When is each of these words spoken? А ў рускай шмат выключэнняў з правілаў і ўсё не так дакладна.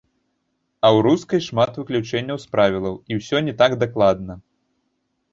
А 0.87 0.89
ў 0.95 1.01
рускай 1.07 1.41
шмат 1.47 1.71
выключэнняў 1.79 2.37
з 2.45 2.55
правілаў 2.55 2.95
і 3.11 3.19
ўсё 3.19 3.37
не 3.49 3.53
так 3.61 3.71
дакладна. 3.85 4.33